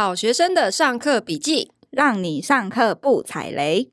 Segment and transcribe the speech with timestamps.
[0.00, 3.90] 好学生的上课笔记，让你上课不踩雷。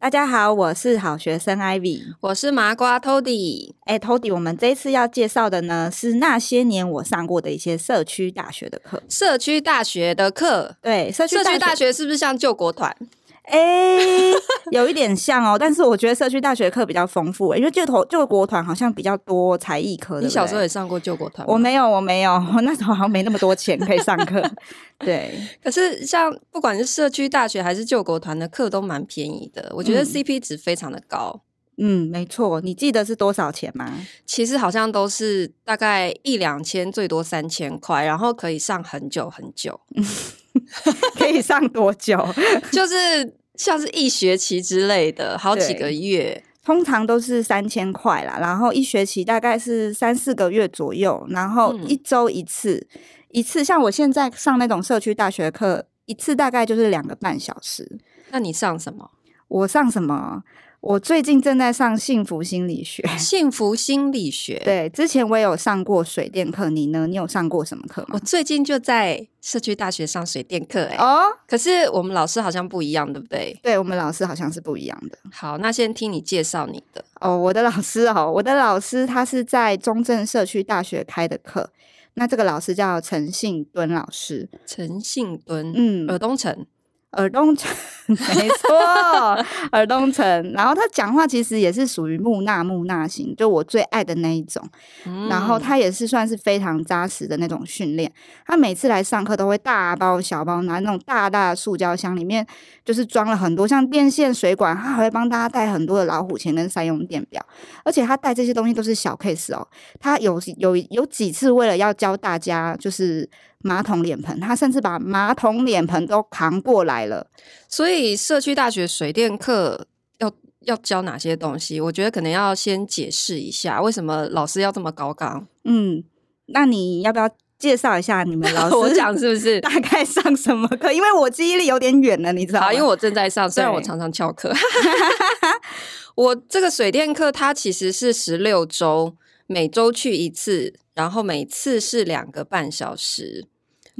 [0.00, 3.74] 大家好，我是好学生 Ivy，我是麻瓜 Tody。
[3.84, 9.00] 哎，Tody，我们这次要介绍的呢，是那些年我上过的一些社区大学的课。
[9.08, 12.96] 社区大学的课，对，社区社区大学是不是像救国团？
[13.42, 14.32] 哎、欸，
[14.70, 20.20] 有一点像哦，但是我觉得社区大学课比较丰富，因为救头救国团好像比较多才艺课。
[20.20, 21.46] 你小时候也上过救国团？
[21.48, 24.42] 我没有，我没有，我那时候好像没那么多钱可以上课。
[25.00, 31.42] 对，可是像不管是社区大学还是救国团的课都蛮便宜的，我觉得 CP 值非常的高。
[31.78, 33.92] 嗯，没错，你记得是多少钱吗？
[34.24, 39.80] 其实好像都是大概一两千，最多三千块，然后可以上很久很久。
[41.18, 42.16] 可以上多久？
[42.70, 48.38] 就是像是一学期之类的，好几个月，通常都是三千块啦。
[48.40, 58.00] 然后一学期大概是三四个月左右，然后一周一次，嗯、一次像我现在上那种社区大学课，一次大概就是两个半小时。
[58.30, 59.12] 那你上什么？
[59.46, 60.42] 我上什么？
[60.82, 63.04] 我最近正在上幸福心理学。
[63.16, 66.68] 幸福心理学，对，之前我也有上过水电课。
[66.68, 67.06] 你呢？
[67.06, 68.08] 你有上过什么课吗？
[68.14, 73.56] 我最近就在社区大学上水电课，欸，哎哦，可是我们老师好像不一样，对不对？
[73.62, 75.16] 对，我们老师好像是不一样的。
[75.30, 77.38] 好，那先听你介绍你的哦。
[77.38, 81.70] 我的老师哦，我的老师他是在中正社区大学开的课。
[82.14, 86.66] 那这个老师叫陈信敦老师，陈信敦，嗯，尔东城。
[87.12, 87.70] 尔东城，
[88.06, 90.52] 没错，尔东城。
[90.52, 94.62] 然后他讲话其实也是属于木讷木讷型，就我最爱的那一种。
[95.06, 98.10] 嗯、然后他也是算是非常扎实的那种训练。
[98.46, 102.46] 他每次来上课都会大包小包拿那种大大的塑胶箱，里面
[102.84, 107.44] 就是装了很多像电线、水管，他还会帮大家带很多的老虎钳跟三用电表。
[107.84, 109.66] 而且他带这些东西都是小 case 哦。
[110.00, 113.28] 他有有有几次为了要教大家，就是。
[113.62, 117.28] 马桶脸盆，他甚至把马桶脸盆都扛过来了。
[117.68, 119.86] 所以社区大学水电课
[120.18, 120.30] 要
[120.60, 121.80] 要教哪些东西？
[121.80, 125.46] 我觉得可能要先解释一下，为什么老师要这么高纲。
[125.64, 126.04] 嗯，
[126.46, 128.74] 那你要不要介绍一下你们老 师？
[128.76, 130.92] 我讲是不是 大概上什么课？
[130.92, 132.66] 因为我记忆力有点远了，你知道吗？
[132.66, 134.52] 好，因为我正在上，虽然我常常翘课。
[136.14, 143.46] 我这个水电课它其实是十六周，每周去一次，然后每次是两个半小时。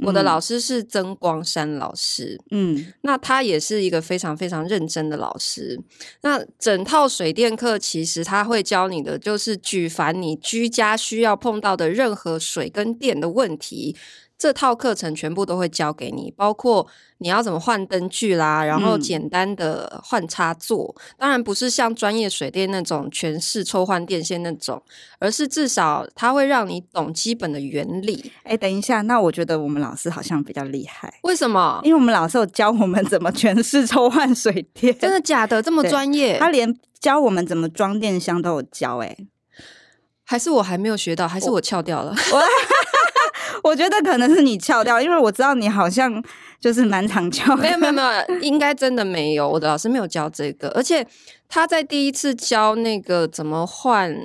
[0.03, 5.79] 我的老师是曾光山老师，嗯，那他也是一个非常非常认真的老师。
[6.21, 13.95] 那整套水电课其实他会教你的，就是举凡你居家需要碰到的任何水跟电的问题。
[14.43, 16.85] 这套课程全部都会教给你，包括
[17.19, 20.93] 你要怎么换灯具啦，然后简单的换插座。
[20.97, 24.83] 嗯、当然不是像专业水电那种全是抽换电线那种，
[25.17, 28.33] 而是至少它会让你懂基本的原理。
[28.43, 31.21] 哎，等一下，那我觉得我们老师好像比较厉害。
[31.21, 31.79] 为什么？
[31.85, 34.93] 因为我们老师有教我们怎么全是抽换水电。
[34.99, 35.63] 真的假的？
[35.63, 36.37] 这么专业？
[36.37, 38.97] 他连教我们怎么装电箱都有教。
[38.97, 39.15] 哎，
[40.25, 41.29] 还是我还没有学到？
[41.29, 42.13] 还是我翘掉了？
[43.61, 46.23] 我觉得可能是你翘掉，因为我知道你好像
[46.59, 47.55] 就是蛮常翘。
[47.57, 49.49] 没有没有没有，应该真的没有。
[49.49, 51.05] 我的老师没有教这个，而且
[51.47, 54.15] 他在第一次教那个怎么换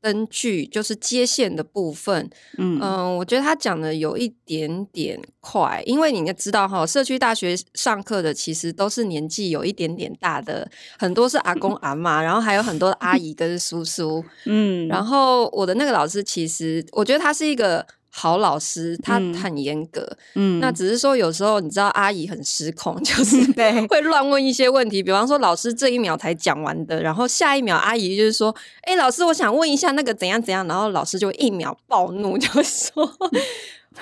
[0.00, 2.30] 灯具，就是接线的部分。
[2.56, 2.78] 嗯
[3.18, 14.24] 我觉得他讲的有一点点快，因为你应该知道哈，社区大学上课的其实都是年纪有一点点大的，很多是阿公阿妈，然后还有很多阿姨跟叔叔。
[14.46, 17.84] 嗯，然后我的那个老师，其实我觉得他是一个。
[18.18, 23.86] 好老师，他很严格，嗯，那只是说有时候你知道阿姨很失控， 就是对。
[23.86, 28.52] 会乱问一些问题，比方说老师这一秒才讲完的，然后下一秒阿姨就是说，
[28.82, 33.08] 哎、欸，老师我想问一下那个怎样怎样，然后老师就一秒暴怒， 就说，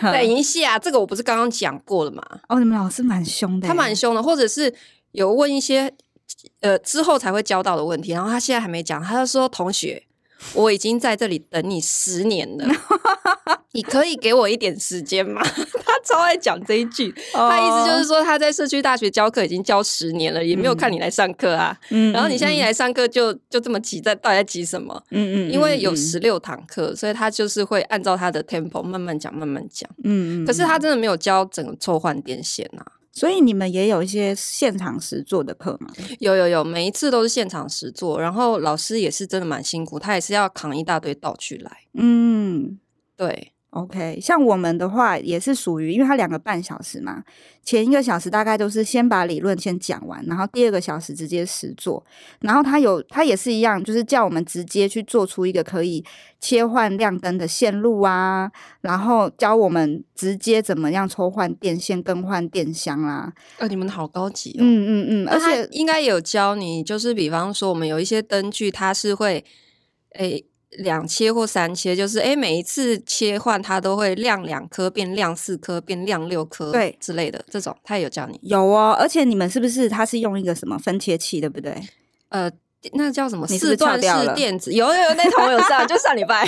[0.01, 2.23] 等一下，这个我不是刚刚讲过了吗？
[2.49, 4.73] 哦，你们老师蛮凶的，他蛮凶的，或者是
[5.13, 5.93] 有问一些
[6.61, 10.03] 呃之后才会教到的问题，然后他现在还没讲，他就说同学。
[10.53, 12.67] 我已经在这里等你十年了，
[13.77, 15.43] 你可以给我一点时间吗？
[15.85, 21.79] 他超爱讲这一句，他意思就是说他在社区大学教课已经教十年了，也没有看你来上课啊。
[21.91, 25.03] 嗯，然后你现在一来上课就就这么急，在到底在急什么？
[25.11, 29.89] 嗯嗯，因为有十六堂课，所以他就是会按照他的 tempo 慢慢讲，慢慢讲。
[30.05, 32.85] 嗯嗯，可是他真的没有教整个抽换电线啊。
[33.13, 35.89] 所以你们也有一些现场实做的课吗？
[36.19, 41.71] 有有有，每一次都是现场实做，然后老师也是真的蛮辛苦，他也是要扛一大堆道具来。
[41.95, 42.79] 嗯，
[43.17, 43.53] 对。
[43.71, 47.23] OK，像我们的话也是属于，因为它两个半小时嘛，
[47.63, 52.03] 前一个小时大概都是先把理论先讲完，然后第二个小时直接实做，
[52.41, 56.03] 然后它有它也是一样，就是叫我们直接去做出一个可以
[56.41, 63.33] 切换亮灯的线路啊，然后教我们直接怎么样抽换电线、更换电箱啦、啊。
[63.59, 64.61] 呃，你们好高级哦。
[64.61, 69.45] 嗯嗯嗯，而且应该有教你，就是比方说我们有一些灯具，它是会
[70.15, 70.47] 诶。
[70.79, 78.39] 两切或三切，就是哎，每一次切换它都会亮两颗，变亮四颗，变亮六颗，对之类的这种，他也有教你。
[78.43, 81.75] 有哦，而且你们是不是他是用一个什么分切器，对不对？
[82.29, 82.51] 呃，
[82.93, 83.47] 那叫什么？
[83.47, 86.47] 四段式电子，有有有，那头有上，就上礼拜。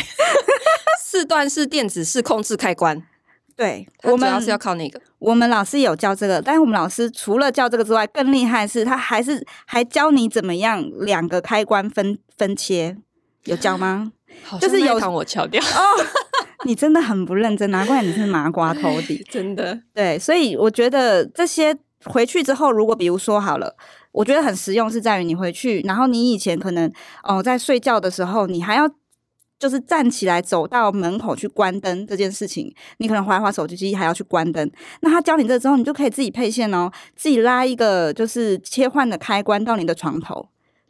[1.01, 3.03] 四段式电子式控制开关，
[3.57, 5.01] 对，我们主要是要靠那个。
[5.19, 12.97] 我们老师有教这个，但是我们老师除了教这个之外，更厉害是他还是还教你怎么样两个开关分分切，
[13.45, 14.13] 有教吗？
[14.61, 16.05] 就是有我敲掉哦，
[16.65, 19.79] 你真的很不认真，难怪你是麻瓜头底， 真的。
[19.93, 23.75] 对，所以我觉得这些回去之后，如果比如说好了，
[24.13, 26.91] 我觉得很实用，是在于你回去，然后你以前可能
[27.25, 28.89] 哦在睡觉的时候，你还要
[29.59, 34.71] 就是站起来走到门口去关灯这件事情，你可能划一划手机机还要去关灯。
[35.01, 40.49] 那他教你这之后，你就可以自己配线哦，自己拉一个就是切换的开关到你的床头。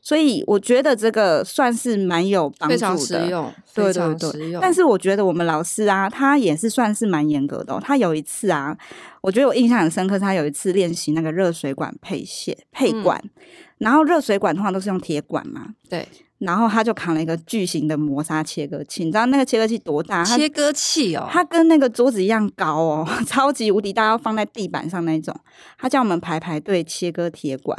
[0.09, 4.59] 所以我觉得这个算是蛮有帮助的，非常实用，对对对。
[4.59, 7.79] 但是我觉得我们老师啊，他也是算是蛮严格的哦。
[7.79, 8.75] 他有一次啊，
[9.21, 13.31] 我觉得我印象很深刻，他有一次练习那个热水管配线配管，嗯、
[13.77, 16.09] 然后热水管通常都是用铁管嘛，对。
[16.39, 20.25] 然后他就扛了一个巨型的磨砂切割器，你知道那个切割器多大？
[20.25, 25.35] 切割器哦，它跟那个桌子一样高哦， 超级无敌大，要放在地板上那种。
[25.77, 27.77] 他叫我们排排队切割铁管，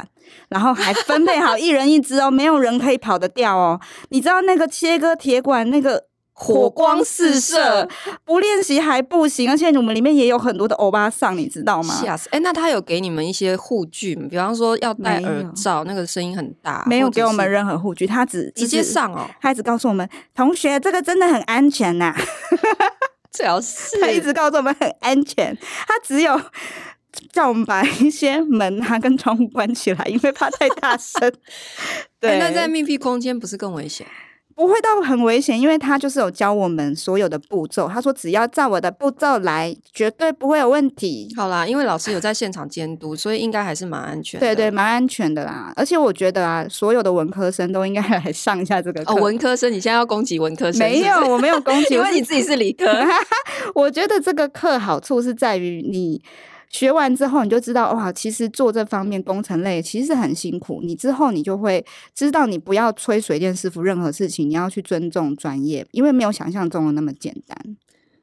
[0.48, 3.80] 然后还分配好一人一只哦，没有人可以跑得掉哦。
[4.10, 6.09] 你知道那个切割铁管那个？
[6.42, 7.86] 火光四射，
[8.24, 11.94] 不练习还不行，而且我们里面也有很多的欧巴桑，你知道吗？
[11.94, 12.30] 吓死！
[12.32, 14.26] 哎，那他有给你们一些护具吗？
[14.30, 19.28] 比方说要戴耳罩，那个声音很大，没有给我们任何护具，他只直接上哦。
[19.38, 22.16] 他一直告诉我们，同学，这个真的很安全呐。
[23.30, 25.54] 最好是他一直告诉我们很安全，
[25.86, 26.40] 他只有
[27.30, 31.30] 叫我们把一些门啊跟窗户关起来，因为怕太大声。
[32.18, 34.06] 对，那在密闭空间不是更危险？
[34.60, 37.88] 不会到很危险，因为他就是有教我们所有的步骤。
[37.88, 41.32] 他说只要照我的步骤来，绝对不会有问题。
[41.34, 44.46] 好啦，因为老师有在现场监督，所以应该还是蛮安全的。
[44.46, 45.72] 对对，蛮安全的啦。
[45.76, 49.14] 而且我觉得啊，所有的文科生都应该来上一下这个课。
[49.14, 50.80] 哦，文科生，你现在要攻击文科生？
[50.80, 52.84] 没有，我没有攻击， 因为你自己是理科。
[53.74, 56.20] 我觉得这个课好处是在于你。
[56.70, 60.80] 学完之后，你就知道哇，其实做这方面工程类其实很辛苦。
[60.84, 61.84] 你之后你就会
[62.14, 67.76] 知道，你不要催水电师傅任何事情，你要去尊重专业，因为没有想象中的那么简单。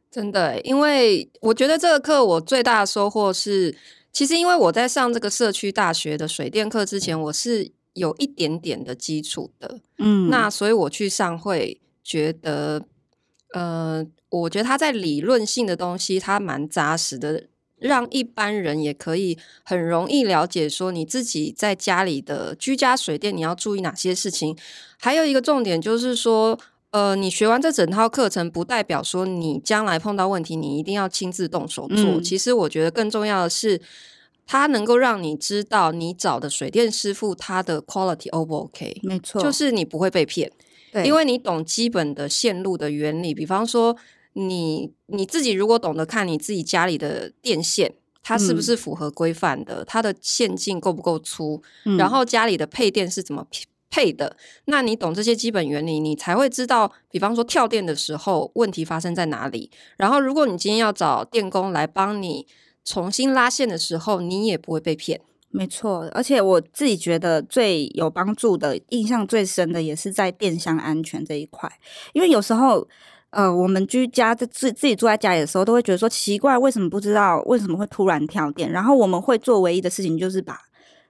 [0.10, 3.76] 真的，因为我觉得这个课我最大的收获是，
[4.14, 12.86] 其实因为我在上这个社区大学的水电课之前，我是有一点点的基础的，嗯，那所以我去上会觉得，
[13.54, 17.48] 呃，我觉得他在理论性的东西，他蛮扎实的。
[17.80, 24.58] 让一般人也可以很容易了解，说你自己在家里的居家水电你要注意哪些事情。
[25.00, 26.58] 还有一个重点就是说，
[26.90, 31.98] 呃，你学完这整套课程，不代表说你将来碰到问题，你一定要亲自动手做。
[31.98, 32.24] 嗯。
[32.24, 33.80] 其实我觉得更重要的是，
[34.48, 39.00] 它能够让你知道你找的水电师傅他的 quality O 不 OK？
[39.04, 40.52] 没错，就是你不会被骗，
[40.92, 43.96] 对，因为你懂基本的线路的原理，比方说。
[44.34, 49.82] 你你自己如果懂得看你自己家里的电线，它是不是符合规范的？
[49.82, 51.64] 嗯、它的线径够不够粗？
[51.86, 53.48] 嗯、然后家里的配电是怎么
[53.90, 54.36] 配的？
[54.66, 59.72] 那你懂这些基本原理，你才会知道，比方说跳电的时候问题发生在哪里。
[59.98, 62.46] 然后如果你今天要找电工来帮你
[62.84, 65.22] 重新拉线的时候，你也不会被骗。
[65.50, 71.72] 没错，而且我自己觉得最有帮助的、印象最深的，也是在电箱安全这一块，
[72.14, 72.88] 因为有时候。
[73.32, 78.72] 呃，我们居家在自自己住在家里的时候，都会觉得说奇怪，为什么不知道为什么会突然跳电？
[78.72, 80.58] 然后我们会做唯一的事情就是把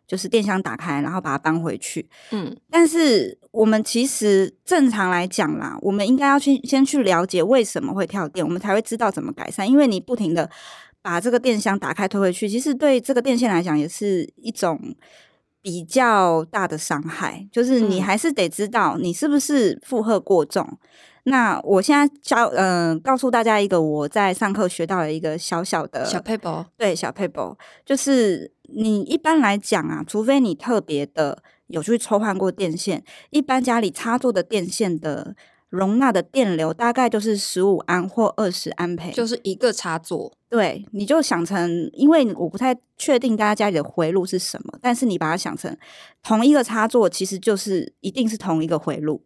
[0.07, 2.09] 就是电箱打开，然后把它搬回去。
[2.31, 9.69] 嗯，但是我们其实正常来讲啦，我们应该要去先去了解为什么会跳电，我们才会知道怎么改善。
[9.69, 10.49] 因为你不停的
[11.01, 14.95] 把这个电箱打开推回去，其实对这个电线来讲也是一种
[15.61, 17.47] 比较大的伤害。
[17.51, 20.79] 就是你还是得知道你是不是负荷过重。
[21.29, 27.53] 那我现在教，嗯、呃，告诉大家一个我在上课学到的一个小小的小 paper，，对，小 paper，，
[27.85, 35.35] 就是你一般来讲啊，除非你特别的有去抽换过电线，一般家里插座的电线的
[35.67, 40.31] 容纳的电流大概就是十五安或二十安培，就是一个插座。
[40.47, 45.75] 对，你就想成，因为我不太确定大家家里的回路是什么，但是你把它想成
[46.23, 49.21] 同一个插座，其实就是一定是同一个回路。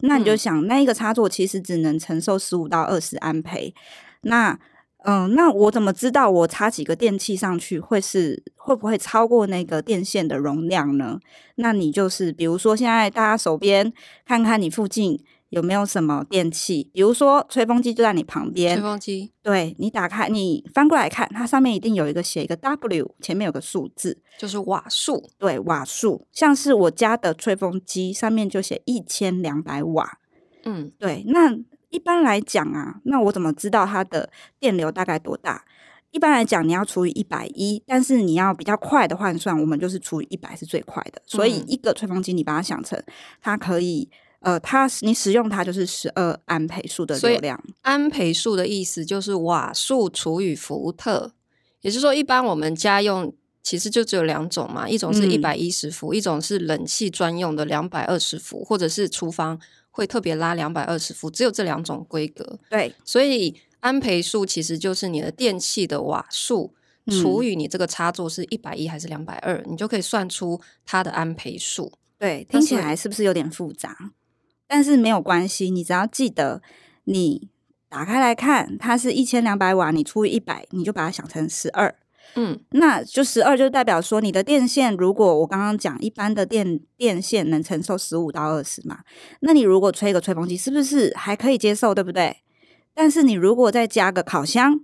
[0.00, 3.74] 那你就想，嗯、那一个插座其实只能承受十五到二十安培。
[4.22, 4.58] 那
[5.04, 11.20] 嗯，那我怎么知道我插几个电器上去会是会不会超过那个电线的容量呢？
[11.56, 13.92] 那你就是比如说现在大家手边
[14.24, 15.22] 看看你附近。
[15.54, 16.90] 有没有什么电器？
[16.92, 18.74] 比如说吹风机就在你旁边。
[18.76, 25.30] 吹风机，对，你打开，你翻过来看，它上面一定有一个写一个 W，前面有个数字，就是瓦数。
[25.38, 30.18] 对，瓦数，像是我家的吹风机上面就写一千两百瓦。
[30.64, 31.24] 嗯，对。
[31.28, 31.56] 那
[31.90, 35.64] 一般来讲啊，那我怎么知道它的电流大概多大？
[36.10, 41.22] 一般来讲，你要除以一百一，但是你要比较快的换算，我们就是除以一百是最快的。
[41.26, 43.00] 所以一个吹风机，你把它想成
[43.40, 44.10] 它可以。
[44.44, 47.60] 呃，它你使用它就是十二安培数的流量。
[47.82, 51.32] 安培数的意思就是瓦数除以伏特，
[51.80, 59.58] 也就是说，一般我们家用其实就只有两种嘛，一种是一百一十伏，一种是冷气专用的两百二十伏，或者是厨房
[59.90, 62.58] 会特别拉两百二十伏，只有这两种规格。
[62.68, 66.74] 对，所以安培数其实就是你的电器的瓦数
[67.10, 71.90] 除以你这个插座是一百一还是两百二，你就可以算出它的安培数。
[72.18, 74.12] 对，听起来是不是有点复杂？
[74.66, 76.62] 但是没有关系，你只要记得，
[77.04, 77.48] 你
[77.88, 81.94] 打开来看，它是一千两百瓦，你除以一百，你就把它想成十二，
[82.34, 89.00] 嗯，那就十二就代表说你的电线，如果我刚刚讲一般的电电线能承受十五到二十嘛，
[89.40, 92.38] 那你如果吹一个吹风机，是不是还可以接受，对不对？
[92.94, 94.80] 但是你如果再加个烤箱。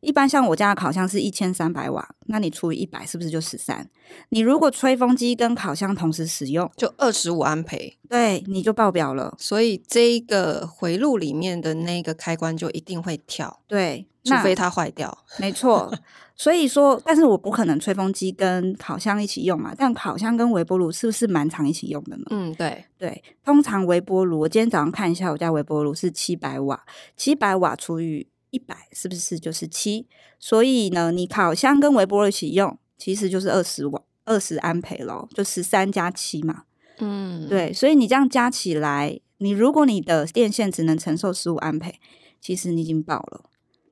[0.00, 3.88] 一般像我家的烤箱是一千三百瓦，那你除以一百是不是就十三？
[4.30, 9.34] 你如果吹风机跟烤箱同时使用，就二十五安培，对，你就爆表了。
[9.38, 15.16] 所以这一个回路里面的那个开关就一定会跳，对，除非它坏掉。
[15.38, 15.92] 没错，
[16.34, 19.74] 所以说，但是我不可能吹风机跟烤箱一起用嘛。
[19.76, 22.24] 但烤箱跟微波炉是不是蛮常一起用的呢？
[22.30, 26.82] 嗯，对对，通常微波炉，我今天早上看一下，我家微波炉是七百瓦，
[27.18, 28.26] 七百瓦除以。
[28.50, 30.06] 一百是不是就是七？
[30.38, 36.64] 所以呢，你烤箱跟微波炉一起用，其实就是二十瓦、二十安培咯，就十三加七嘛。
[36.98, 41.98] 嗯，对，所以你这样加起来，你如果你的电线只能承受十五安培，
[42.40, 43.44] 其实你已经爆了。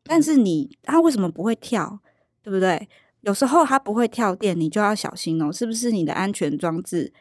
[0.05, 2.00] 但是你它为什么不会跳？
[2.43, 2.88] 对不对？
[3.23, 5.53] 有时候它不会跳电，你就要小心哦。
[5.53, 7.12] 是不是你的安全装置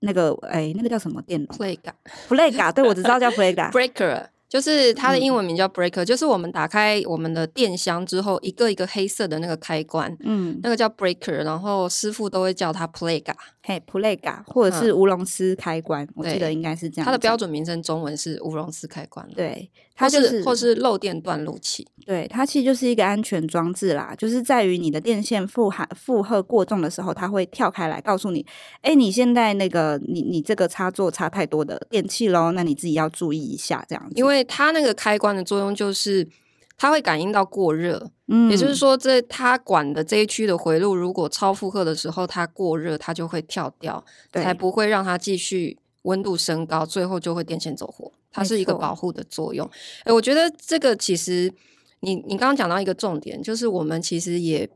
[0.00, 4.28] 那个哎，那个叫什么电？Plaga，Plaga，对，我只知道叫 Plaga Breaker。
[4.54, 13.34] 就是它的英文名叫 breaker，、嗯、就是我们打开我们的电箱之后，一个一个黑色的那个开关，嗯，那个叫 breaker，然后师傅都会叫它 plaga，
[13.66, 17.04] 嘿，plaga，或者是乌龙斯开关，嗯、我记得应该是这样。
[17.04, 28.46] 它的标准名称中文是乌龙斯开关，对，它就是或是漏电断路器，对，它其实就是一个安全装置啦，就是在于你的电线负荷负荷过重的时候，它会跳开来告诉你，
[28.82, 34.44] 哎、欸，你现在那个你你这个插座插太多的电器喽，那你自己要注意一下这样子，因为。
[34.46, 36.28] 它那个开关的作用就是，
[36.76, 48.10] 它会感应到过热，嗯，也就是说，这它管的这一区的回路，如果超负荷的时候，它过热，它就会跳掉，对，才不会让它继续温度升高，最后就会电线走火。
[48.32, 49.70] 它是一个保护的作用。
[50.02, 51.52] 哎，我觉得这个其实，
[52.00, 54.68] 你你刚刚讲到一个重点，就是我们其实也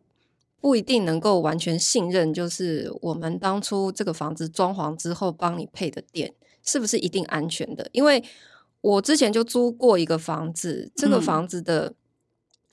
[0.60, 8.22] 不一定能够完全信任，就是我们当初这个房子装潢之后帮你配的电是不是一定安全的，因为。
[8.80, 11.94] 我之前就租过一个房子，这个房子的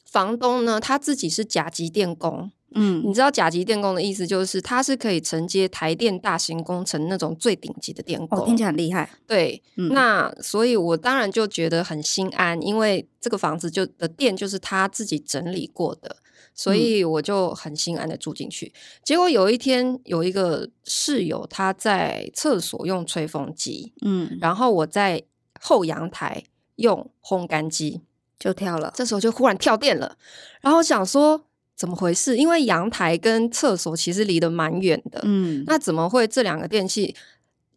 [0.05, 2.51] 房东呢，他自己是甲级电工。
[2.77, 9.09] 嗯，你知道甲级电工的意思就是，他是可以承接台电大型工程那种最顶级的电工，哦，听起来很厉害。
[9.25, 16.17] 对，嗯，那所以我当然就觉得很心安，因为这个房子就的电就是他自己整理过的，
[16.53, 18.73] 所以我就很心安的住进去。
[19.05, 25.23] 结果有一天有一个室友他在厕所用吹风机，嗯，然后我在。
[25.67, 26.43] 后阳台
[26.75, 28.01] 用烘干机
[28.37, 30.15] 就跳了，这时候就忽然跳电了，
[30.61, 31.41] 然后想说
[31.75, 32.37] 怎么回事？
[32.37, 37.15] 因为阳台跟厕所其实离得蛮远的，嗯，那怎么会这两个电器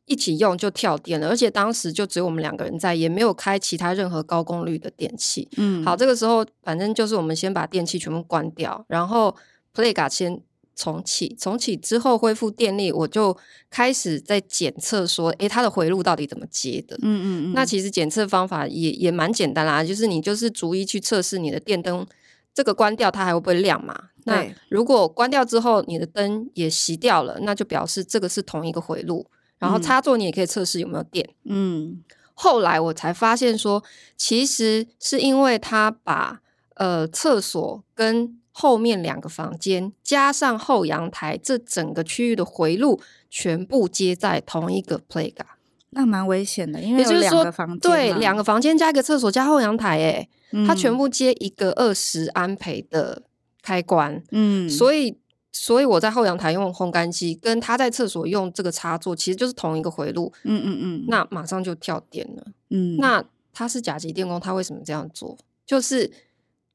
[0.04, 1.28] 一起用就跳电了？
[1.28, 9.35] 而且当时就只有我们两个人在，也没有开其他任何高功率的电器，嗯，好，这个时候反正就是我们先把电器全部关掉，然后
[9.75, 10.42] Playga 先。
[10.78, 13.37] 重启，重启之后恢复电力，我就
[13.68, 16.97] 开始在检测说，诶，它的回路到底怎么接的？
[17.02, 17.52] 嗯嗯嗯。
[17.52, 22.06] 那其实检测方法也也蛮简单啦，就是你就是逐一去测试你的电灯，
[22.54, 24.11] 这个关掉它还会不会亮嘛？
[24.25, 29.26] 那如果关掉之后你的灯也熄掉了，那就表示这个是同一个回路。
[29.58, 31.28] 然后插座你也可以测试有没有电。
[31.44, 32.04] 嗯。
[32.35, 33.82] 后来我才发现说，
[34.16, 36.40] 其实是因为他把
[36.76, 43.00] 呃厕所跟后面两个房间加上后阳台这整个区域的回路
[43.31, 45.47] 全部接在同一个 Plaga，
[45.91, 53.23] 那蛮危险的，因为有两个房间，对，两个房间加一个厕所加后阳台，哎、嗯，它全部接一个二十安培的
[53.62, 55.17] 开关，嗯，所以。
[55.50, 60.33] 所以我在后阳台用烘干机，跟他在厕所用这个插座，其实就是同一个回路。
[60.45, 62.45] 嗯嗯嗯，那马上就跳电了。
[62.69, 65.37] 嗯，那他是甲级电工，他为什么这样做？
[65.67, 66.12] 就是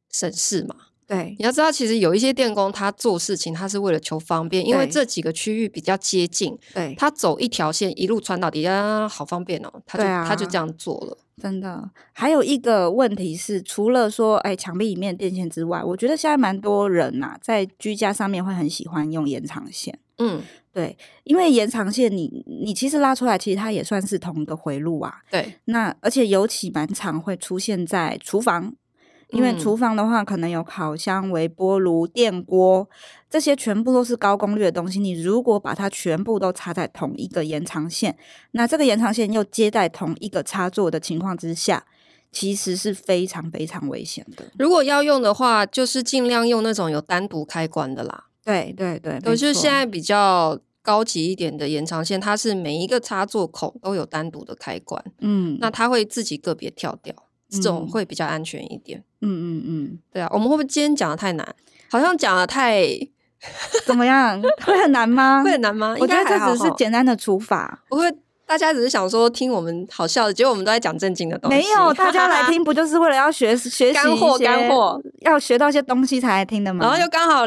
[0.10, 0.76] 省事嘛。
[1.08, 6.58] 对，你要知道，其实有一些电工他做事情，他是为了求方便，因为这几个区域比较接近。
[6.74, 9.72] 对，他走一条线一路穿到底下，好方便哦。
[9.86, 11.18] 他就、啊、他就这样做了。
[11.42, 19.98] 真的，还有一个问题是，除了说哎墙壁里面电线之外，我觉得现在蛮多人呐、啊，在居家上面会很喜欢用延长线。
[20.20, 20.42] 嗯，
[20.72, 25.22] 对，因为延长线你你其实拉出来，其实它也算是同一个回路啊。
[25.32, 28.76] 对，那而且尤其蛮常会出现在厨房。
[29.34, 32.88] 因为厨房的话，可能有烤箱、微波炉、电锅，
[33.30, 35.00] 这些全部都是高功率的东西。
[35.00, 38.16] 你如果把它全部都插在同一个延长线，
[38.52, 41.86] 那这个延长线又接在同一个插座的情况之下，
[42.32, 44.46] 其实是非常非常危险的。
[44.58, 48.26] 如果要用的话，就是尽量用那种有单独开关的啦。
[48.46, 55.04] 对对对，可是现在比较高级一点的延长线，它是每一个插座口都有单独的开关。
[55.20, 57.16] 嗯，那它会自己个别跳掉。
[57.50, 58.98] 这种会比较安全一点。
[58.98, 61.56] 嗯嗯嗯嗯，对啊，我们会不会今天讲的太难？
[61.90, 62.84] 好像讲的太
[63.86, 64.42] 怎么样？
[64.66, 65.42] 会很难吗？
[65.46, 65.96] 会很难吗？
[66.00, 67.84] 我觉得这只是简单的除法。
[67.90, 68.12] 不会，
[68.46, 71.58] 大家只是想说听我们好笑的，结果我们都在讲正经的东西。
[71.58, 74.38] 没有， 大家来听不就是为了要学学习干货？
[74.40, 76.84] 干货要学到一些东西才来听的吗？
[76.86, 77.44] 然后又刚好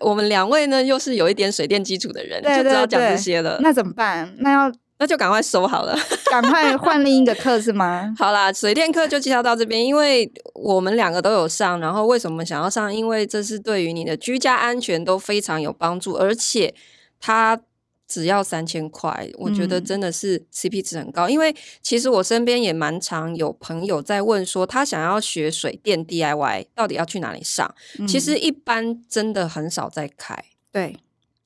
[0.00, 3.58] 我们两位呢，又是有一点水电基础的人，就知道讲这些了。
[3.62, 4.32] 那怎么办？
[4.38, 4.72] 那要。
[4.98, 5.96] 那就赶快收好了，
[6.30, 8.12] 赶快换另一个课是吗？
[8.18, 12.92] 好啦，水电课就介绍到这边，因为我们两个都有上，然后为什么想要上？
[12.94, 16.74] 因为这是对于你的居家安全都非常有帮助，而且
[17.20, 17.60] 它
[18.08, 21.28] 只要三千块，我觉得真的是 CP 值很高。
[21.28, 27.72] 嗯、因为其实我身边也蛮常有朋友在问说，他想要学水电 DIY，到底要去哪里上？
[28.00, 30.42] 嗯、其实一般真的很少在开，
[30.72, 30.96] 对。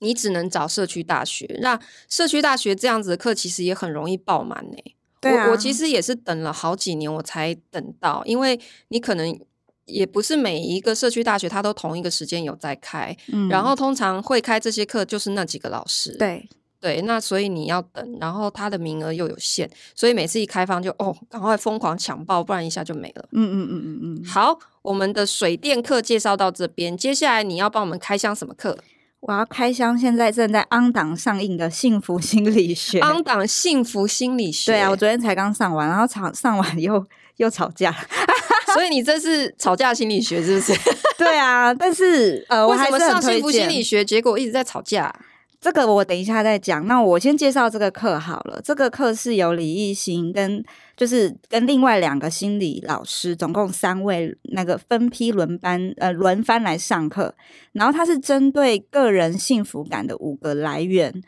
[0.03, 4.77] 你只能找社区大学，那社区大学这样子的课其实也很容易爆满呢。
[5.21, 9.41] 对啊，我我其实也是等了好几年我才等到，因为你可能
[9.85, 16.49] 也不是每一个社区大学它都同一个时间有在开，嗯，然后通常会开这些课就是那几个老师，对
[16.81, 23.25] 对，那所以你要等，然后它的名额又有限，所以每次一开放就哦，赶快疯狂抢报，不然一下就没了。
[23.31, 24.25] 嗯嗯嗯嗯嗯。
[24.25, 28.77] 好，我们的水电课介绍到这边，接下来你要帮我们开箱什么课？
[29.23, 32.99] 我要开箱，现在正在 on 档上映的《幸福心理学》。
[33.05, 34.73] on 档《幸福心理学》。
[34.75, 37.07] 对啊，我昨天才刚上完，然后吵上完又
[37.39, 37.95] 又吵架，
[38.75, 40.73] 所以你这是吵架心理学是不是？
[41.17, 43.13] 对啊，但是呃，我还是很推荐。
[43.13, 45.15] 为什么上幸福心理学，结果一直在吵架？
[45.63, 46.85] 这个我等一下再讲。
[46.89, 48.61] 那我先介绍这个课好了。
[48.65, 50.63] 这个课是由李义行跟
[50.97, 57.37] 就是跟另外两个心理老师，总共三位，那个分批轮班呃轮番来上课。
[57.71, 61.23] 然后它是针对个人幸福感的五个来源，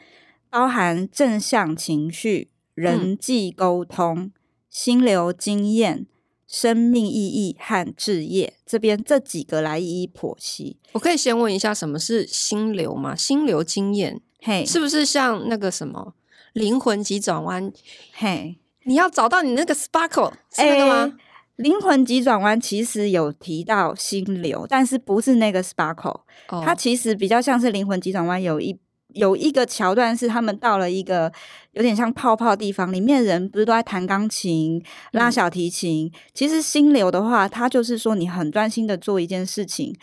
[0.51, 4.33] 包含正向情绪、人际沟通、嗯、
[4.69, 6.07] 心流经验、
[6.55, 8.55] 生命意义和置业。
[8.65, 10.77] 这边这几个来一一剖析。
[10.93, 13.17] 我可以先问一下，什么是心流吗？
[13.17, 14.21] 心流经验。
[14.41, 16.15] 嘿是不是像那个什么
[16.53, 17.73] 灵魂急转弯？
[18.13, 21.19] 嘿你要找到你那个 sparkle 是那个吗？
[21.57, 26.21] 灵魂急转弯其实有提到心流，但是不是那个 sparkle。
[26.49, 26.65] Oh.
[26.65, 28.79] 它其实比较像是灵魂急转弯，有一
[29.15, 31.33] 有一个桥段是他们到了一个
[31.73, 36.07] 有点像泡泡的地方，里面人不是都在弹钢琴、拉小提琴。
[36.07, 39.97] 嗯、其实心流的话，它就是说你很专心的做一件事情，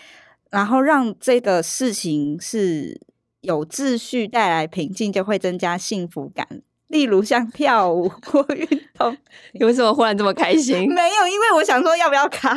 [0.49, 2.99] 然后让这个事情是。
[3.41, 6.47] 有秩序带来平静，就会增加幸福感。
[6.89, 9.17] 例如像跳舞或运动，
[9.53, 10.77] 你为什么忽然这么开心？
[10.93, 12.55] 没有，因为我想说要不要卡？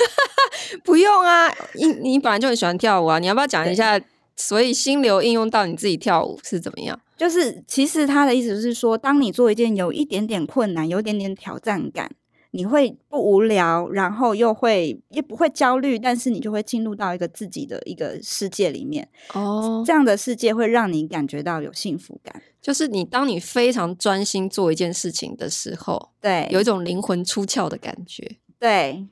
[0.84, 3.98] 不用啊，你你本来就很喜欢跳舞啊，你要不要讲一下？
[4.36, 7.00] 对所以心流应用到你自己跳舞是怎么样？
[7.16, 12.10] 就是其实他的意思是说，当你做一件有一点点困难、有一点点挑战感。
[12.56, 19.08] 你会不无聊，然后又会也不会焦虑，但是你就会进入到一个自己的一个世界里面。
[19.32, 22.40] 哦，这样的世界会让你感觉到有幸福感。
[22.62, 28.36] 就是你当你非常专心做一件事情的时候，对，有一种灵魂出窍的感觉。
[28.60, 29.04] 对，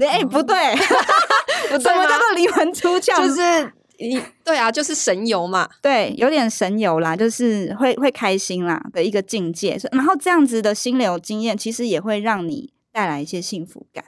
[0.00, 0.56] 哎， 不对，
[1.68, 3.18] 什么叫做灵魂出窍？
[3.18, 9.78] 就是你对啊，就是神游嘛，对，有点神游啦，就是会会开心啦的一个境界。
[9.92, 14.02] 然后这样子的心流经验，其实也会让你带来一些幸福感。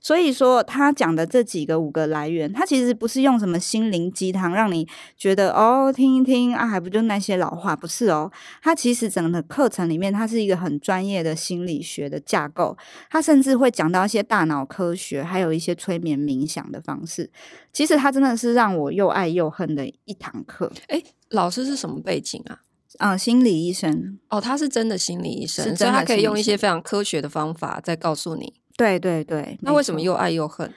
[0.00, 4.84] 所以说，他讲的这几个五个来源，他其实不是用什么心灵鸡汤让你
[5.16, 8.28] 觉得哦，听一听啊，还不就那些老话，不是哦。
[8.60, 12.76] 他其实整个课程里面，它是一个很专业的心理学的架构，
[13.08, 17.30] 他甚至会讲到一些大脑科学，还有一些催眠冥想的方式。
[17.72, 20.72] 其实他真的是让我又爱又恨的一堂课。
[20.88, 22.62] 诶，老师是什么背景啊？
[22.98, 24.18] 嗯，心理医生。
[24.28, 28.54] 哦，他是真的心理医生，所以他可以用一些非常科学的方法再告诉你。
[28.76, 30.72] 对对对，那为什么又爱又恨？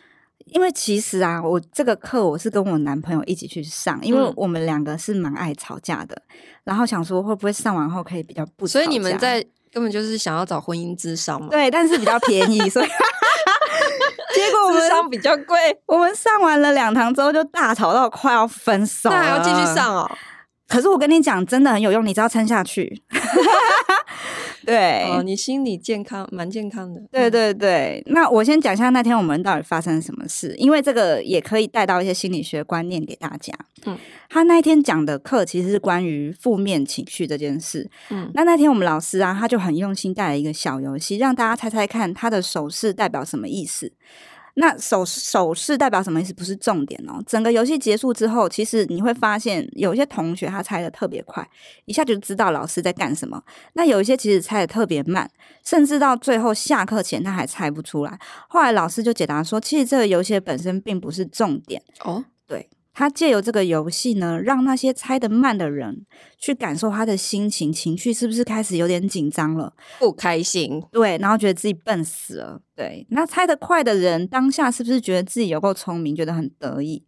[0.47, 8.67] 因为其实啊，我这个课我是跟我男朋友一起去上，因为我们两个是蛮爱吵架的，嗯、然后想说会不会上完后可以比较不。
[8.67, 11.47] 所以你们在根本就是想要找婚姻咨商嘛？
[11.49, 12.85] 对，但是比较便宜，所以
[14.35, 15.57] 结果我们咨商比较贵。
[15.87, 20.09] 我们上完了两堂之后就大吵到快要分手，那还要继续上哦。
[20.67, 23.01] 可是我跟你讲，真的很有用，你只要撑下去。
[24.65, 26.99] 对哦，你心理健康蛮健康的。
[27.11, 33.53] 对对对，那我先讲一下那天我们到底发生了什么事，因为这个也可以带到一些心理学观念给大家。
[33.85, 33.95] 嗯，
[34.27, 37.87] 他那天讲的课其实是关于负面情绪这件事。
[38.09, 43.93] 嗯，那那天我们老师啊，他就很用心带了一个小游戏，让大家猜猜看他的手势代表什么意思。
[44.55, 46.33] 那手手势代表什么意思？
[46.33, 47.21] 不是重点哦。
[47.25, 51.47] 整个游戏结束之后，其实你会发现有一些同学他猜的特别快，
[51.85, 53.41] 一下就知道老师在干什么。
[53.73, 55.29] 那有一些其实猜的特别慢，
[55.63, 58.19] 甚至到最后下课前他还猜不出来。
[58.47, 62.23] 后来老师就解答说，其实这个游戏本身并不是重点哦。
[62.47, 62.69] 对。
[62.95, 66.05] 他借由这个游戏呢，让那些猜得慢的人
[66.37, 69.73] 去感受他的心情、情绪，是不是开始有点紧张了？
[69.99, 73.05] 不开心，对，然后觉得自己笨死了，对。
[73.09, 77.03] 那猜得快的人，当下是不是觉得自己有够聪明，觉得很得意？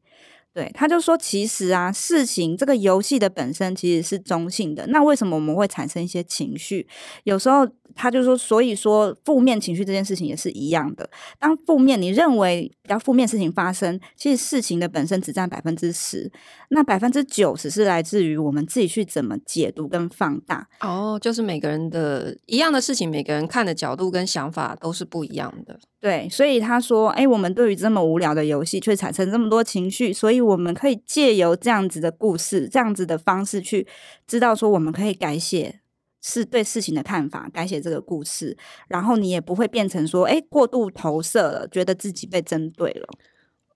[0.57, 4.87] 对，他就说，其实啊，事情这个游戏的本身其实是中性的。
[4.87, 6.87] 那为什么我们会产生一些情绪？
[7.25, 11.07] 有时候他就说，所以说负面情绪这件事情也是一样的。
[11.37, 16.31] 当负面你认为比较负面事情发生，其实事情的本身只占百分之十，
[16.69, 20.67] 那百分之九十是来自于我们自己去怎么解读跟放大。
[20.79, 25.79] 哦，就是每个人的一样的事情，每个人看的角度跟想法都是不一样的。
[25.99, 33.87] 对，所以他说：“哎，我们对于这么无聊的游戏，却产生这么多情绪，所以我们可以借由这样子的故事，这样子的方式去
[34.27, 35.79] 知道说，我们可以改写
[36.21, 38.55] 是对事情的看法，改写这个故事，
[38.87, 43.09] 然后你也不会变成说，哎，过度投射了，觉得自己被针对了。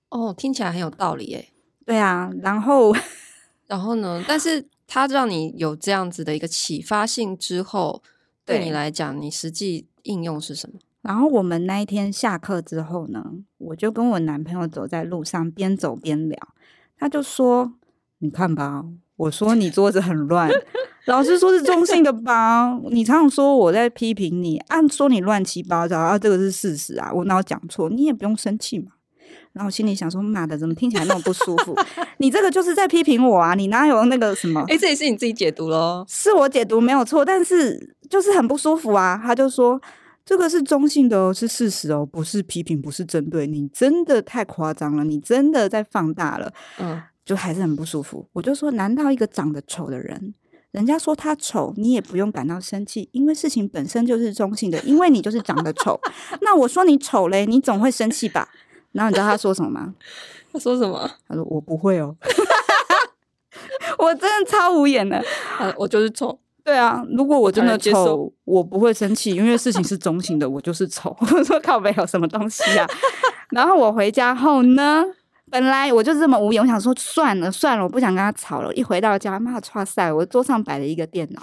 [0.10, 1.48] 哦，听起来很有道理，哎，
[1.88, 2.94] 对啊，然后，
[3.66, 4.24] 然后呢？
[4.28, 8.04] 但是他让你有这样子的一个启发性之后，
[8.46, 13.24] 对，对你来讲，你实际应用是什么？”然后我们那一天下课之后呢，
[13.58, 16.38] 我就跟我男朋友走在路上，边走边聊。
[16.96, 17.74] 他就说
[18.20, 18.86] ：“你看吧，
[19.16, 20.48] 我说你桌子很乱，
[21.06, 22.80] 老师说是中性的吧？
[22.92, 27.90] 你常常说我在批评你，按说你乱七八糟啊，这个是事实啊，我哪有讲错？
[27.90, 28.92] 你也不用生气嘛。”
[29.54, 31.76] 然后我心里想说：“妈的，怎么听起来那么不舒服？
[32.20, 33.56] 你这个就是在批评我啊！
[33.56, 34.62] 你哪有那个什么？
[34.68, 39.82] 诶，这也是你自己解读咯，是我解读没有错，但是就是很不舒服啊。”他就说。
[40.24, 48.28] 这个是中性的哦，是事实哦，不是批评，不是针对你，真的太夸张了，你真的在放大了，嗯，就还是很不舒服。
[48.34, 50.34] 我就说，难道一个长得丑的人，
[50.72, 56.00] 人家说他丑，你也不用感到生气，因为事情本身就是中性的，因为你就是长得丑。
[56.42, 58.48] 那我说你丑嘞，你总会生气吧？
[58.92, 59.96] 然后你知道他说什么吗？
[60.54, 61.10] 他说什么？
[61.28, 62.16] 他说我不会哦，
[63.98, 65.18] 我真的超无言的，
[65.58, 66.38] 啊，我就是丑。
[66.64, 71.16] 对啊，如果我真的丑，我不会生气，因为事情是中性的，我就是丑。
[71.20, 72.88] 我说靠北有什么东西啊？
[73.50, 75.04] 然后我回家后呢，
[75.50, 78.74] 本来我就这么无言，我想说算了算了，我不想跟他吵了。
[78.76, 81.42] 一回到家，妈的，哇塞，我桌上摆了一个电脑，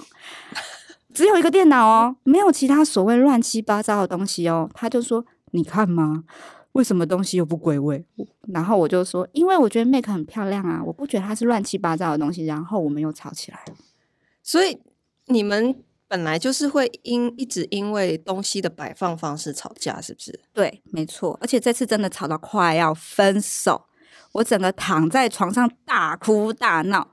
[1.13, 4.69] 只有一个电脑哦，没有其他所谓乱七八糟的东西哦。
[4.73, 6.23] 他就说：“你看嘛，
[6.71, 8.05] 为什么东西又不归位？”
[8.53, 13.75] 然后我就说：“因为我觉得 Make 很漂亮啊，我不觉得它是乱七八糟的东西。”然后我们又吵起来了，
[14.41, 14.79] 所以。
[15.29, 15.75] 你们
[16.07, 20.39] 本来就是会因一直因为东西的摆放方式吵架，是不是？
[20.51, 21.37] 对，没错。
[21.39, 23.85] 而且这次真的吵到快要分手，
[24.31, 27.11] 我整个躺在床上大哭大闹，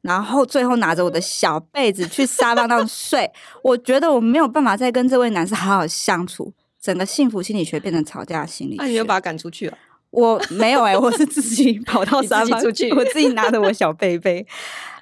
[0.00, 3.30] 然后最后拿着我的小被子去沙发上睡。
[3.62, 8.78] 我觉得我没有办法再跟这位男士好好相处，整个幸福心理学变成吵架心理学。
[8.78, 9.76] 那、啊、你又把他赶出去了？
[10.10, 14.46] 我没有哎、欸，我是自己 跑到沙发出去，我自己拿着我小背背。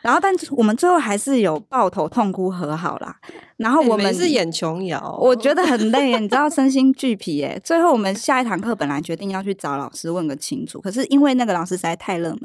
[0.03, 3.16] 然后，但我们最后还是有抱头痛哭和好啦。
[3.57, 7.59] 然后我们、欸、是演琼瑶，我觉得很累，你知道身心俱疲哎。
[7.64, 12.40] 最后我们下一堂课本来决定要去找老师问个清楚，可是因为那个老师实在太热门，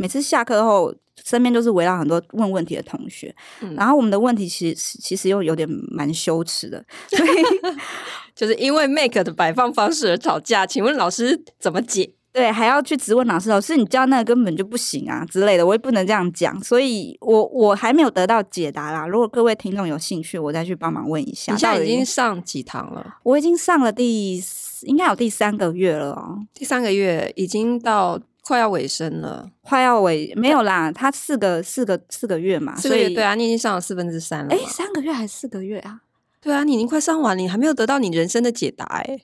[0.00, 7.28] 每次下课后，身边都是围绕很多问问题的同学，嗯、然后我们的问题其实其实又有点蛮羞耻的，所以
[8.34, 10.66] 就是因为 make 的摆放方式而吵架。
[10.66, 12.10] 请问老师怎么解？
[12.32, 19.06] 对，还要去质问老师，老师你教那个根本就不行啊之类的，我也不能这样讲，所以我我还没有得到解答啦。
[19.06, 21.52] 如果各位听众有兴趣，我再去帮忙问一下。
[21.52, 23.18] 你现在已经上几堂了？
[23.24, 24.42] 我已经上了第
[24.82, 28.18] 应该有第三个月了哦，第三个月已经到
[28.50, 34.52] 快要尾声了，快要尾没有啦，他四个四个四个月嘛，四个月对啊，你已经上了四分之三了。
[34.52, 36.00] 哎，三个月还是四个月啊？
[36.40, 39.20] 对啊，你已经快上完了，你还没有得到你人生的解答哎。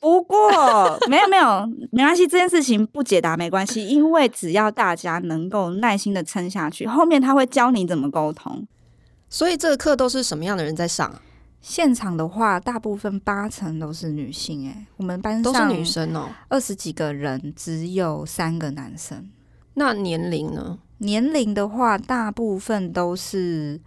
[0.00, 0.50] 不过
[1.10, 8.66] 没有没有没关系，这件事情不解答没关系，因为只要大家能够耐心的撑下去，后面他会教你怎么沟通。
[9.28, 11.14] 所以这个课都是什么样的人在上？
[11.64, 14.68] 现场的话，大部分八成都是女性。
[14.68, 19.30] 哎，我们班上都是女生哦，二十几个人只有三个男生。
[19.72, 20.78] 那年龄呢？
[20.98, 23.80] 年龄的话，大部分都是。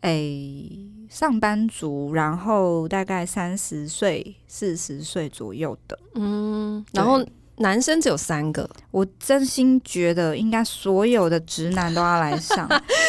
[0.00, 7.24] 诶、欸，上班族，然后大概三十岁、四十岁左右的，嗯，然后
[7.56, 8.68] 男生只有三个。
[8.90, 12.68] 我真心觉得，应该所有的直男都要来上。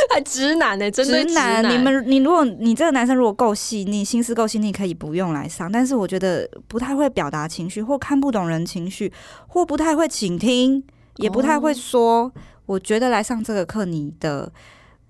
[0.09, 0.91] 还 直男呢、欸？
[0.91, 1.63] 真的直男？
[1.69, 5.71] 你们，你如果你这个男生如果够细腻，心思够细腻，可以不用来上。
[5.71, 9.11] 但是我觉得不太会表达情绪，或看不懂人情绪，
[9.47, 10.83] 或不太会倾听，
[11.17, 12.23] 也不太会说。
[12.23, 12.31] 哦、
[12.65, 14.51] 我觉得来上这个课，你的。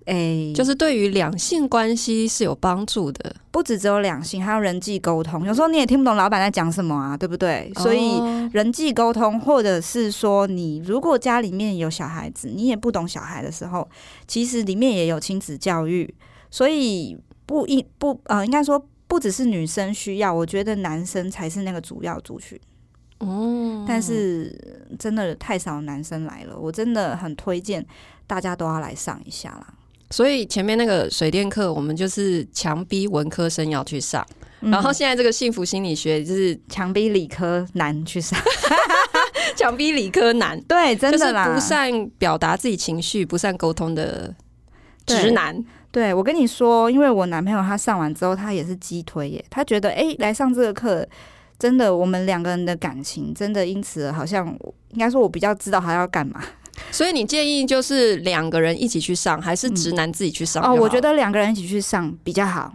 [0.06, 5.46] 哎，欸、就是对于两性关系是有帮助的，不只只有两性，还有人际沟通。
[5.46, 7.72] 有时候你也听不懂老板在讲什么啊，对不对？
[7.76, 8.20] 哦、所以
[8.52, 13.88] 人际沟通，或者是说，你如果家里面有小孩子，你也不懂小孩的时候，
[14.28, 16.14] 其实里面也有亲子教育。
[16.52, 22.60] 所以不一不呃，应该说不只是女生需要，我觉得男生才是那个主要族群。
[23.20, 27.86] 哦，但是真的太少男生来了，我真的很推荐
[28.28, 29.74] 大家都要来上一下啦。
[30.14, 34.24] 所以前面那个水电课，我们就是强逼文科生要去上，
[34.62, 38.40] 嗯、然后现在这个幸福心理学就是强逼理科男去上，
[39.58, 44.32] 强逼理科男， 对，真的啦，不善表达自己情绪、不善沟通的
[45.08, 45.56] 直男。
[45.92, 51.04] 对，对我跟你说，因为我男朋友他上完之后，他也是激推耶，他觉得哎、欸，来上这个课，
[51.58, 54.46] 真的我们两个人的感情真的因此好像
[54.92, 56.40] 应该说，我比较知道他要干嘛。
[56.92, 60.64] 所以你建议就是两个人一起去上，还是直男自己去上？
[60.64, 62.74] 哦，我觉得两个人一起去上比较好。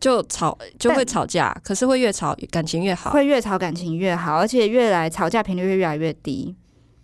[0.00, 6.52] 就吵就会吵架，可是会越吵感情越好，会越吵感情越好，而且越来吵架频率会越来越低，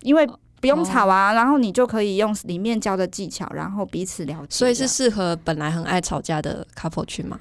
[0.03, 0.29] 因为
[0.61, 4.47] 不用吵啊，哦、然后你就可以用里面教的技巧，然后彼此了解。
[4.51, 7.39] 所以是适合本来很爱吵架的 couple 去吗？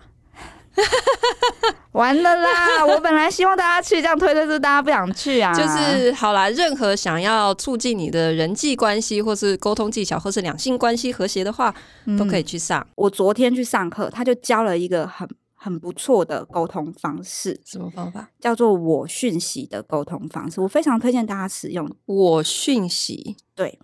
[1.93, 2.85] 完了啦！
[2.85, 5.51] 我本来希望大家去，这样推推是大家不想去啊。
[5.53, 11.73] 就是好啦，任何想要促进你的人际关系，或是沟通技巧，或是两性关系和谐的话，
[12.05, 12.85] 嗯、都可以去上。
[12.95, 17.59] 我昨天去上课，他就教了一个很很不错的沟通方式。
[17.65, 18.29] 什么方法？
[18.39, 20.61] 叫做我讯息的沟通方式。
[20.61, 23.37] 我非常推荐大家使用我讯息。
[23.55, 23.79] 对。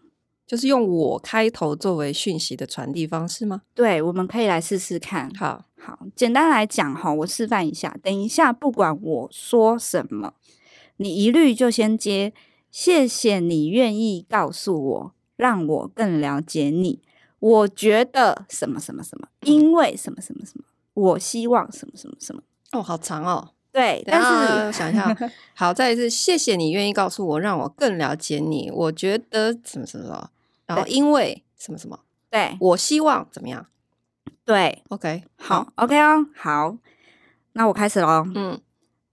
[0.45, 3.61] 就是用我开头作为讯息的传递方式吗？
[3.73, 5.31] 对，我们可以来试试看。
[5.33, 7.97] 好，好，简单来讲哈，我示范一下。
[8.01, 10.33] 等一下，不管我说什么，
[10.95, 12.33] 你一律就先接。
[12.71, 17.01] 谢谢你愿意告诉我，让我更了解你。
[17.39, 22.41] 我觉得什么什么什么，因为什么什么什么，我希望什么什么什么。
[22.71, 23.49] 哦，好长哦。
[23.71, 25.15] 对，但是想一下，
[25.53, 28.71] 好，再一次，谢谢你愿意告诉我，让我更了解你。
[28.71, 30.29] 我觉得什么什么什么。
[30.65, 31.99] 然后因为什么什么，
[32.31, 33.67] 对，我希望怎么样？
[34.45, 36.77] 对，OK，好，OK 哦，好，
[37.53, 38.25] 那我开始喽。
[38.35, 38.59] 嗯，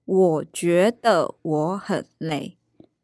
[0.05, 2.57] 我觉得我很累，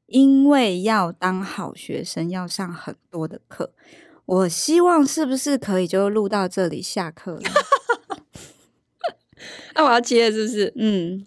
[0.06, 3.72] 因为要当好学生要上很多的课。
[4.24, 7.42] 我希望是不是可以就录到这里下课了？
[9.76, 10.72] 那我要接是不是？
[10.74, 11.26] 嗯，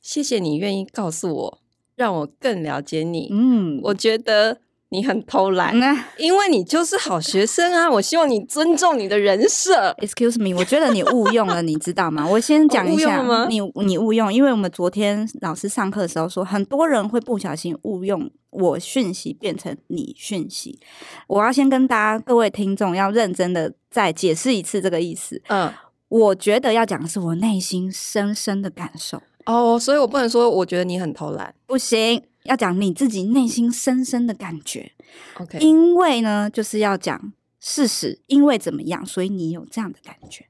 [0.00, 1.58] 谢谢你愿意告诉我，
[1.96, 3.28] 让我更了解你。
[3.30, 4.62] 嗯，我觉得。
[4.92, 7.88] 你很偷懒啊，因为你就是好学生啊！
[7.88, 9.92] 我希望你尊重你的人设。
[10.00, 12.26] Excuse me，我觉得你误用了，你知道吗？
[12.28, 20.80] 我先讲一下，你你误用，因为我们昨天老师上课的时候说，很多人会不小心误用我讯息变成你讯息。
[21.28, 25.40] 我要先跟大家各位听众要认真的再解释一次这个意思。
[25.46, 25.72] 嗯，
[26.08, 29.22] 我觉得要讲的是我内心深深的感受。
[29.46, 32.20] 哦，所以我不能说我觉得你很偷懒，不行。
[32.44, 34.92] 要讲你自己内心深深的感觉
[35.38, 35.58] ，OK？
[35.58, 40.46] 因为呢，就是要讲事实，因为怎么样，所以你有这样的感觉。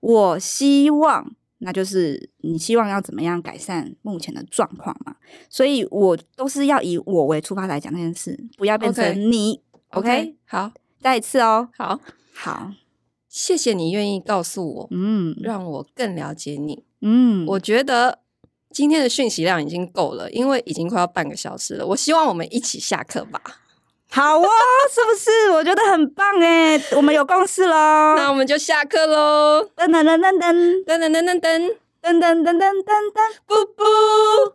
[0.00, 5.16] 我希望，那就是你希望要怎么样改善目前的状况嘛？
[5.48, 11.68] 所以我都是要以我为出发来讲这件事，不要变成你 OK，好，再一次哦。
[11.76, 11.98] 好，
[12.34, 12.72] 好，
[13.28, 16.84] 谢谢你愿意告诉我，嗯，让我更了解你。
[17.00, 18.20] 嗯，我觉得
[18.72, 21.86] 今天的讯息量已经够了，因为已经快要半个小时了。
[21.86, 23.40] 我希望我们一起下课吧。
[24.08, 24.48] 好哦，
[24.90, 25.50] 是不是？
[25.50, 28.14] 我觉得很棒哎，我们有共识喽。
[28.16, 29.68] 那我们就下课喽。
[29.76, 34.54] 噔噔噔噔噔噔噔噔噔噔噔噔噔噔噔，噔，布布。